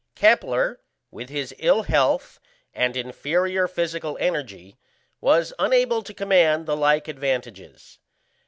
Kepler, 0.15 0.81
with 1.11 1.29
his 1.29 1.53
ill 1.59 1.83
health 1.83 2.39
and 2.73 2.97
inferior 2.97 3.67
physical 3.67 4.17
energy, 4.19 4.79
was 5.19 5.53
unable 5.59 6.01
to 6.01 6.11
command 6.11 6.65
the 6.65 6.75
like 6.75 7.07
advantages. 7.07 7.99